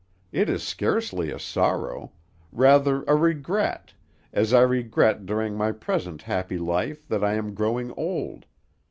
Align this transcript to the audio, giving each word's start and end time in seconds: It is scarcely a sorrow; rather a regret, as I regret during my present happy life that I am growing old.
It 0.31 0.49
is 0.49 0.63
scarcely 0.63 1.29
a 1.29 1.37
sorrow; 1.37 2.13
rather 2.51 3.03
a 3.03 3.13
regret, 3.13 3.93
as 4.33 4.51
I 4.51 4.61
regret 4.61 5.27
during 5.27 5.53
my 5.55 5.71
present 5.71 6.23
happy 6.23 6.57
life 6.57 7.07
that 7.07 7.23
I 7.23 7.35
am 7.35 7.53
growing 7.53 7.91
old. 7.95 8.47